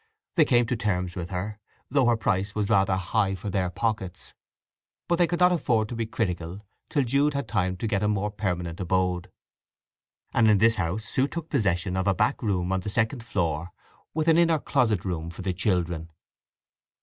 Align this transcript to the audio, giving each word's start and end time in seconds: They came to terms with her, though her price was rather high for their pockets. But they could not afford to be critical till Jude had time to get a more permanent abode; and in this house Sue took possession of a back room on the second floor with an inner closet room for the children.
They 0.33 0.45
came 0.45 0.65
to 0.65 0.75
terms 0.75 1.13
with 1.15 1.29
her, 1.29 1.59
though 1.91 2.07
her 2.07 2.17
price 2.17 2.55
was 2.55 2.71
rather 2.71 2.95
high 2.97 3.35
for 3.35 3.51
their 3.51 3.69
pockets. 3.69 4.33
But 5.07 5.17
they 5.17 5.27
could 5.27 5.39
not 5.39 5.51
afford 5.51 5.89
to 5.89 5.95
be 5.95 6.07
critical 6.07 6.65
till 6.89 7.03
Jude 7.03 7.35
had 7.35 7.47
time 7.47 7.77
to 7.77 7.85
get 7.85 8.01
a 8.01 8.07
more 8.07 8.31
permanent 8.31 8.79
abode; 8.79 9.29
and 10.33 10.49
in 10.49 10.57
this 10.57 10.77
house 10.77 11.05
Sue 11.05 11.27
took 11.27 11.49
possession 11.49 11.95
of 11.95 12.07
a 12.07 12.15
back 12.15 12.41
room 12.41 12.71
on 12.71 12.79
the 12.79 12.89
second 12.89 13.23
floor 13.23 13.73
with 14.15 14.27
an 14.27 14.39
inner 14.39 14.57
closet 14.57 15.05
room 15.05 15.29
for 15.29 15.43
the 15.43 15.53
children. 15.53 16.09